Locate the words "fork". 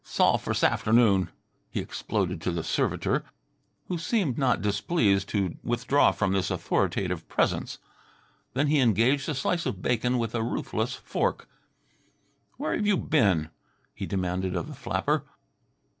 10.95-11.47